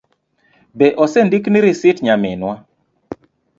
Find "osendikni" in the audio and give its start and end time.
1.03-1.59